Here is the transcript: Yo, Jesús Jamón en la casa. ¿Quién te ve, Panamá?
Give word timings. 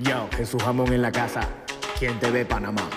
Yo, 0.00 0.28
Jesús 0.34 0.62
Jamón 0.62 0.94
en 0.94 1.02
la 1.02 1.12
casa. 1.12 1.42
¿Quién 1.98 2.18
te 2.18 2.30
ve, 2.30 2.46
Panamá? 2.46 2.88